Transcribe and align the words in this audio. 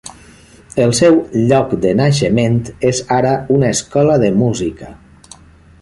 El 0.85 0.93
seu 0.99 1.19
lloc 1.51 1.75
de 1.85 1.91
naixement 1.99 2.57
és 2.93 3.03
ara 3.19 3.35
una 3.59 3.71
escola 3.79 4.21
de 4.25 4.35
música. 4.43 4.91